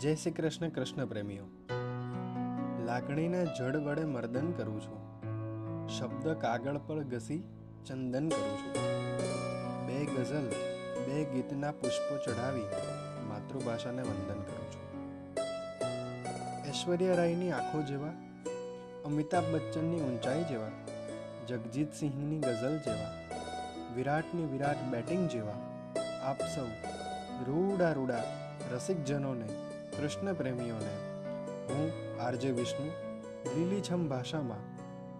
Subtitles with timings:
[0.00, 1.44] જય શ્રી કૃષ્ણ કૃષ્ણ પ્રેમીઓ.
[2.84, 4.98] લાગણીના જડ વડે મર્દન કરું છું.
[5.88, 7.44] શબ્દ કાગળ પર ઘસી
[7.86, 8.72] ચંદન કરું છું.
[9.86, 10.48] બે ગઝલ,
[11.06, 12.62] બે ગીતના પુષ્પો ચઢાવી
[13.28, 15.04] માતૃભાષાને વંદન કરું છું.
[16.68, 18.12] ઐશ્વર્યા રાયની આંખો જેવા,
[19.04, 20.70] અમિતાભ બચ્ચનની ઊંચાઈ જેવા
[21.48, 23.12] જગજીતસિંહની ગઝલ જેવા,
[23.96, 25.58] વિરાટની વિરાટ બેટિંગ જેવા,
[26.22, 26.66] આપ સૌ
[27.44, 28.24] રૂડા રૂડા
[28.72, 29.63] રસિકજનોને
[29.96, 30.94] કૃષ્ણ પ્રેમીઓને
[31.68, 32.86] હું આરજે વિષ્ણુ
[33.56, 34.62] લીલીછમ ભાષામાં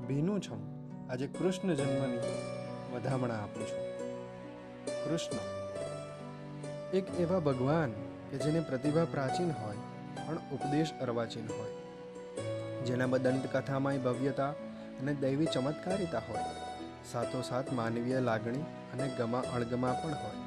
[0.06, 0.74] ભીનું છમ
[1.10, 2.18] આજે કૃષ્ણ જન્મની
[2.94, 3.98] વધામણા આપું છું.
[5.04, 5.36] કૃષ્ણ
[6.96, 7.90] એક એવા ભગવાન
[8.30, 9.76] કે જેની પ્રતિભા પ્રાચીન હોય
[10.26, 11.70] પણ ઉપદેશ અર્વાચીન હોય.
[12.84, 14.50] જેનામાં દંતકથામાંય ભવ્યતા
[15.00, 16.42] અને દૈવી ચમત્કારિતા હોય.
[17.12, 20.44] સાથોસાથ માનવીય લાગણી અને ગમા અણગમા પણ હોય.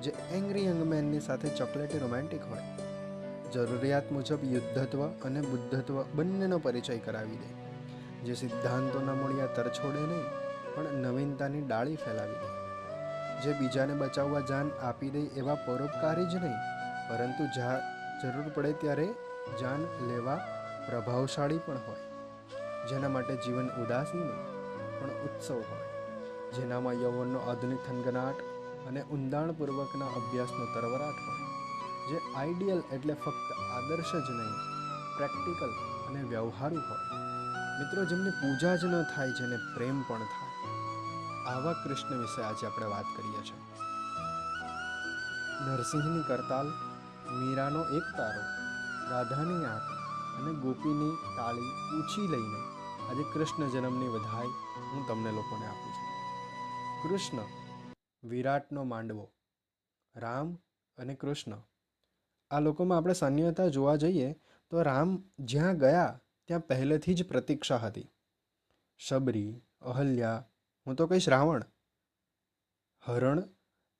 [0.00, 2.87] જે એંગ્રી યંગમેનની સાથે ચોકલેટી રોમેન્ટિક હોય.
[3.52, 7.50] જરૂરિયાત મુજબ યુદ્ધત્વ અને બુદ્ધત્વ બંનેનો પરિચય કરાવી દે.
[8.18, 10.24] જે સિદ્ધાંતોના મૂળિયા તરછોડે નહીં,
[10.74, 12.48] પણ નવીનતાની ડાળી ફેલાવી દે.
[13.42, 16.58] જે બીજાને બચાવવા જાન આપી દે એવા પરોપકારી જ નહીં,
[17.08, 17.80] પરંતુ જા,
[18.22, 19.08] જરૂર પડે ત્યારે
[19.60, 20.36] જાન લેવા
[20.88, 22.04] પ્રભાવશાળી પણ હોય.
[22.88, 24.46] જેના માટે જીવન ઉદાસી નહીં,
[25.00, 25.88] પણ ઉત્સવ હોય.
[26.52, 28.34] જેનામાં યૌવનનો આધુનિક થનગનાટ
[28.88, 31.47] અને ઊંડાણપૂર્વકના અભ્યાસનો તરવરાટ હોય.
[32.08, 34.56] જે આઈડિયલ એટલે ફક્ત આદર્શ જ નહીં
[35.16, 35.70] પ્રેક્ટિકલ
[36.08, 37.18] અને વ્યવહારુ હોય.
[37.78, 40.48] મિત્રો, જેમની પૂજા જ ન થાય, જેને પ્રેમ પણ થાય.
[41.54, 43.60] આવા કૃષ્ણ વિશે આજે આપણે વાત કરીએ છીએ.
[45.60, 46.68] નરસિંહની કરતાલ,
[47.34, 48.42] મીરાનો એક તારો,
[49.10, 49.82] રાધાની આંખ
[50.40, 52.60] અને ગોપીની તાળી ઊંચી લઈને
[53.10, 54.46] આજે કૃષ્ણ જન્મની વધાઈ
[54.92, 56.08] હું તમને લોકોને આપું છું.
[57.02, 57.38] કૃષ્ણ
[58.28, 59.30] વિરાટનો માંડવો,
[60.16, 60.54] રામ
[60.98, 61.52] અને કૃષ્ણ
[62.50, 64.32] આ લોકોમાં આપણે સાન્યતા જોવા જઈએ,
[64.70, 68.10] તો રામ જ્યાં ગયા, ત્યાં પહેલેથી જ પ્રતીક્ષા હતી.
[68.98, 70.48] શબરી, અહલ્યા,
[70.86, 71.64] હું તો કહીશ રાવણ.
[73.04, 73.42] હરણ,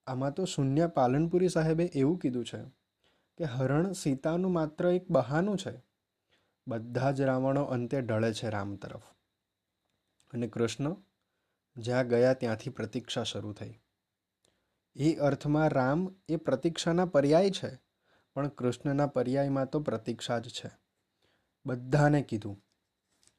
[0.07, 2.63] આમાં તો શૂન્ય પાલનપુરી સાહેબે એવું કીધું છે
[3.37, 5.83] કે હરણ સીતાનું માત્ર એક બહાનું છે.
[6.69, 9.03] બધા જ રાવણો અંતે ઢળે છે રામ તરફ.
[10.33, 10.97] અને કૃષ્ણ,
[11.77, 13.75] જ્યાં ગયા ત્યાંથી પ્રતીક્ષા શરૂ થઈ.
[14.97, 17.88] એ અર્થમાં રામ એ પ્રતીક્ષાના પર્યાય છે.
[18.39, 20.71] પણ કૃષ્ણના પર્યાયમાં તો પ્રતીક્ષા જ છે.
[21.67, 22.65] બધાને કીધું,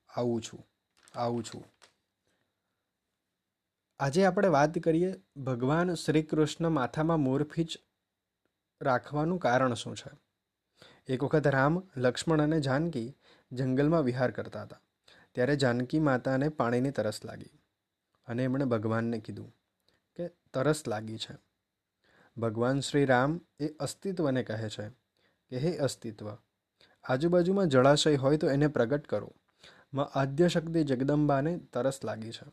[0.10, 0.68] આવું છું
[1.16, 1.64] આવું છું.
[4.00, 7.78] આજે આપણે વાત કરીએ ભગવાન શ્રી કૃષ્ણ માથામાં મોરફીચ
[8.82, 10.12] રાખવાનું કારણ શું છે?
[11.08, 13.18] એક વખત રામ, લક્ષ્મણ અને જાનકી
[13.52, 14.82] જંગલમાં વિહાર કરતા હતા.
[15.32, 17.62] ત્યારે જાનકી માતાને પાણીની તરસ લાગી
[18.28, 19.56] અને એમણે ભગવાનને કીધું
[20.16, 21.49] કે તરસ લાગી છે.
[22.40, 24.90] ભગવાન શ્રી રામ એ અસ્તિત્વને કહે છે
[25.50, 26.38] કે હે અસ્તિત્વ,
[27.04, 29.34] આજુબાજુમાં જળાશય હોય તો એને પ્રગટ કરો.
[29.94, 32.52] માં આદ્ય શક્તિ જગદંબાને તરસ લાગી છે.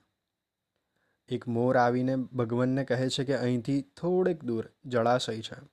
[1.29, 5.69] એક મોર આવીને ભગવાનને કહે છે કે અહીંથી થોડેક દૂર જળાશય છે.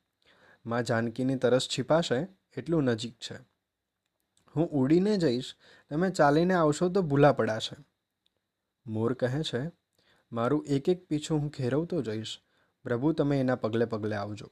[0.65, 3.35] માં જાનકીની તરસ છીપાશે એટલું નજીક છે.
[4.55, 5.55] હું ઉડીને જઈશ,
[5.89, 7.83] તમે ચાલીને આવશો તો ભૂલા પડાશે.
[8.87, 9.71] મોર કહે છે,
[10.31, 12.41] મારું એક એક પીછું હું ખેરવતો જઈશ
[12.83, 14.49] પ્રભુ, તમે એના પગલે પગલે આવજો.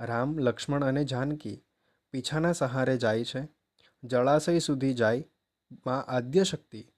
[0.00, 1.64] રામ, લક્ષ્મણ અને જાનકી
[2.10, 3.48] પીછાના સહારે જાય છે.
[4.04, 5.24] જળાશય સુધી જાય
[5.86, 6.92] માં આદ્ય શક્તિ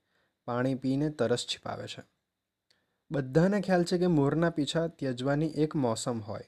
[0.44, 2.02] પાણી પીને તરસ છિપાવે છે.
[3.10, 6.44] બધાને ખ્યાલ છે કે મોરના પીછા ત્યજવાની એક મોસમ હોય.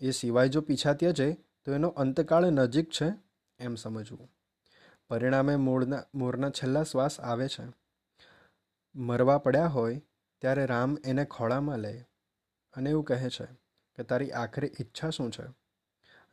[0.00, 3.12] એ સિવાય જો પીછા ત્યજે, તો એનો અંતકાળ નજીક છે
[3.58, 4.28] એમ સમજવું.
[5.08, 7.72] પરિણામે મૂળના, મોરના છેલ્લા શ્વાસ આવે છે.
[8.94, 10.02] મરવા પડ્યા હોય,
[10.40, 12.04] ત્યારે રામ એને ખોળામાં લે.
[12.74, 13.44] અને એવું કહે છે
[13.96, 15.42] કે તારી આખરી ઈચ્છા શું છે?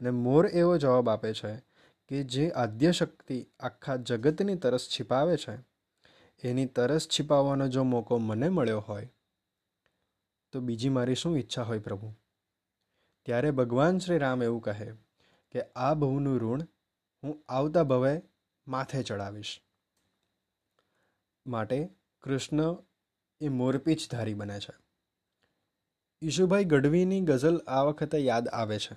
[0.02, 1.56] અને મોર એવો જવાબ આપે છે
[2.08, 5.58] કે જે આદ્ય શક્તિ આખા જગતની તરસ છિપાવે છે,
[6.48, 9.10] એની તરસ છિપાવવાનો જો મોકો મને મળ્યો હોય,
[10.52, 12.14] તો બીજી મારી શું ઈચ્છા હોય પ્રભુ?
[13.26, 14.94] ત્યારે ભગવાન શ્રી રામ એવું કહે
[15.52, 16.68] કે આ ભવનું ઋણ
[17.24, 18.22] હું આવતા ભવે
[18.68, 19.62] માથે ચડાવીશ.
[21.46, 21.90] માટે
[22.22, 22.78] કૃષ્ણ
[23.42, 24.89] એ મોરપીંછધારી બને છે.
[26.22, 28.96] ઈશુભાઈ ગઢવીની ગઝલ આ વખતે યાદ આવે છે.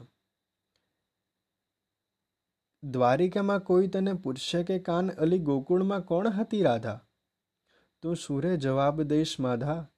[2.83, 7.09] દ્વારિકામાં કોઈ તને પૂછશે કે કાન અલી ગોકુળમાં કોણ હતી રાધા?
[8.03, 9.91] તું સુરે જવાબ દઈશ માધા.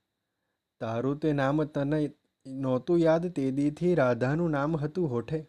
[0.81, 2.13] તારું તે નામ તને
[2.47, 5.47] નહોતું યાદ તેદીથી રાધાનું નામ હતું હોઠે.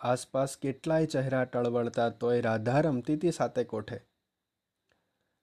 [0.00, 4.00] આસપાસ કેટલાય ચહેરા ટળવળતા તોય રાધા રમતી હતી સાથે કોઠે.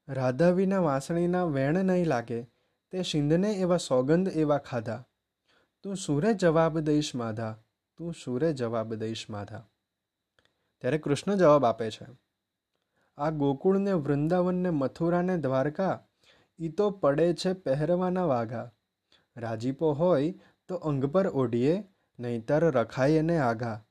[0.07, 2.47] રાધા વિના વાંસણીના વેણ નહીં લાગે.
[2.91, 5.05] તે શિંદને એવા સોગંદ એવા ખાધા.
[5.83, 7.53] તું સુરે જવાબ દઈશ માધા,
[7.97, 9.63] તું સુરે જવાબ દઈશ માધા.
[10.81, 12.05] ત્યારે કૃષ્ણ જવાબ આપે છે,
[13.17, 16.07] આ ગોકુળને, વૃંદાવનને, મથુરાને, દ્વારકા
[16.59, 18.71] એ તો પડે છે પહેરવાના વાઘા.
[19.37, 20.31] રાજીપો હોય
[20.67, 21.83] તો અંગ પર ઓઢીએ,
[22.19, 23.83] નહીતર રખાય એને આઘા.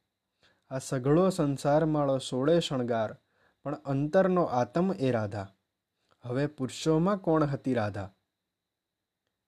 [0.70, 3.16] આ સઘળો સંસાર માળો સોળે શણગાર,
[3.62, 5.48] પણ અંતરનો આતમ એ રાધા.
[6.24, 8.10] હવે પુરુષોમાં કોણ હતી રાધા?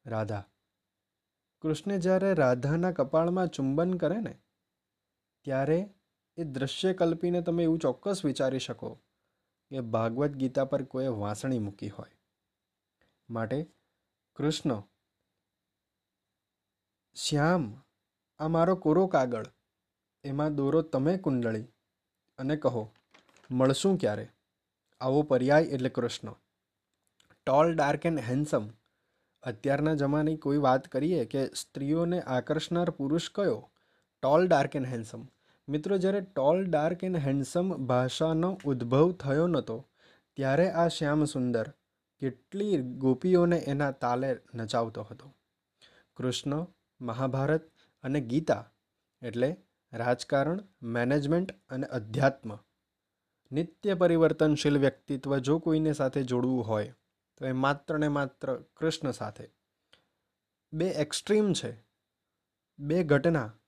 [0.07, 0.49] રાધા.
[1.61, 4.39] કૃષ્ણ જ્યારે રાધાના કપાળમાં ચુંબન કરે ને,
[5.45, 5.91] ત્યારે
[6.37, 8.95] એ દ્રશ્ય કલ્પીને તમે એવું ચોક્કસ વિચારી શકો
[9.71, 12.11] કે ભાગવદ્ ગીતા પર કોઈએ વાંસણી મૂકી હોય.
[13.31, 13.67] માટે
[14.37, 14.83] કૃષ્ણ,
[17.15, 17.83] શ્યામ,
[18.39, 19.47] આ મારો કોરો કાગળ.
[20.25, 21.65] એમાં દોરો તમે કુંડળી.
[22.39, 22.93] અને કહો,
[23.51, 24.29] મળશું ક્યારે?
[25.01, 26.35] આવો પર્યાય એટલે Krishna.
[27.47, 28.69] Tall dark and handsome
[29.43, 33.71] અત્યારના જમાની કોઈ વાત કરીએ કે સ્ત્રીઓને આકર્ષનાર પુરુષ કયો?
[34.23, 35.23] ટોલ ડાર્ક એન્ડ હેન્ડસમ
[35.69, 39.77] મિત્રો, જ્યારે ટોલ ડાર્ક એન્ડ હેન્ડસમ ભાષાનો ઉદ્ભવ થયો નહોતો,
[40.37, 41.73] ત્યારે આ શ્યામ સુંદર
[42.21, 45.35] કેટલી ગોપીઓને એના તાલે નચાવતો હતો.
[46.17, 46.67] કૃષ્ણ,
[47.01, 47.71] મહાભારત
[48.05, 48.65] અને ગીતા
[49.23, 49.57] એટલે
[49.93, 52.59] રાજકારણ મેનેજમેન્ટ અને અધ્યાત્મ.
[53.53, 56.95] નિત્ય પરિવર્તનશીલ વ્યક્તિત્વ જો કોઈને સાથે જોડવું હોય
[57.43, 59.49] તો એ માત્ર ને માત્ર કૃષ્ણ સાથે.
[60.73, 61.85] બે એક્સ્ટ્રીમ છે.
[62.79, 63.59] બે ઘટના.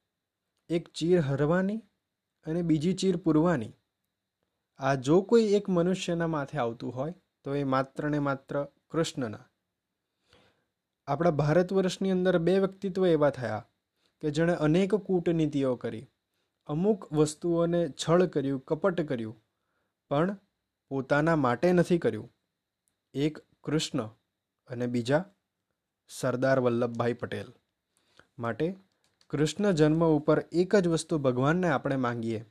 [0.68, 1.78] એક ચીર હરવાની
[2.46, 3.72] અને બીજી ચીર પૂરવાની.
[4.78, 9.50] આ જો કોઈ એક મનુષ્યના માથે આવતું હોય, તો એ માત્ર ને માત્ર કૃષ્ણના.
[11.06, 13.68] આપણા ભારત વર્ષની અંદર બે વ્યક્તિત્વ એવા થયા
[14.20, 16.06] કે જેણે અનેક કૂટનીતિઓ કરી.
[16.66, 19.44] અમુક વસ્તુઓને છળ કર્યું, કપટ કર્યું,
[20.08, 20.38] પણ
[20.88, 22.34] પોતાના માટે નથી કર્યું.
[23.14, 24.06] એક કૃષ્ણ
[24.68, 25.24] અને બીજા
[26.08, 27.52] સરદાર વલ્લભભાઈ પટેલ
[28.38, 28.76] માટે
[29.30, 32.44] કૃષ્ણ જન્મ ઉપર એક જ વસ્તુ ભગવાનને આપણે માંગીએ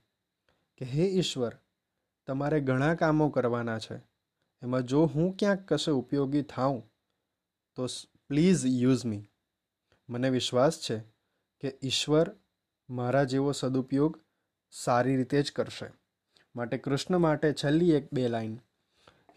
[0.77, 1.57] કે, હે ઈશ્વર,
[2.27, 3.95] તમારે ઘણા કામો કરવાના છે.
[4.62, 6.83] એમાં જો હું ક્યાંક કશે ઉપયોગી થાઉં,
[7.75, 7.88] તો
[8.27, 9.30] પ્લીઝ યુઝ મી.
[10.10, 11.00] મને વિશ્વાસ છે
[11.60, 12.36] કે ઈશ્વર
[12.89, 14.19] મારા જેવો સદુપયોગ
[14.71, 15.92] સારી રીતે જ કરશે.
[16.56, 18.60] માટે કૃષ્ણ માટે છેલ્લી એક બે લાઈન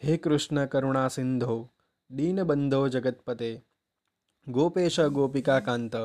[0.05, 1.73] હે કૃષ્ણ કરુણા સિંધો
[2.11, 3.65] દીનબંધો જગતપતે.
[4.49, 5.97] ગોપેશ ગોપિકા કાંત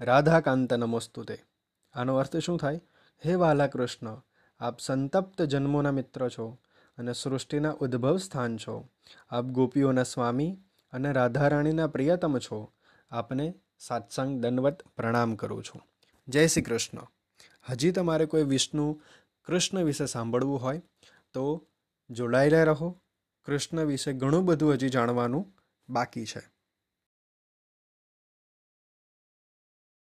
[0.00, 1.38] રાધાકાંત નમોસ્તુતે.
[1.92, 2.80] આનો અર્થ શું થાય?
[3.26, 4.20] હે વાલા કૃષ્ણ
[4.60, 6.58] આપ સંતપ્ત જન્મોના મિત્ર છો
[6.98, 8.88] અને સૃષ્ટિના ઉદ્ભવ સ્થાન છો.
[9.30, 10.58] આપ ગોપીઓના સ્વામી
[10.92, 12.72] અને રાધારાણીના પ્રિયતમ છો.
[13.10, 15.82] આપને સાત્સંગ દંડવત પ્રણામ કરું છું.
[16.28, 16.98] જય શ્રી કૃષ્ણ.
[17.70, 19.00] હજી તમારે કોઈ વિષ્ણુ
[19.44, 20.82] કૃષ્ણ વિશે સાંભળવું હોય
[21.32, 21.66] તો
[22.10, 22.98] જોડાયેલા રહો.
[23.44, 25.52] કૃષ્ણ વિશે ઘણું બધું હજી જાણવાનું
[25.88, 26.51] બાકી છે.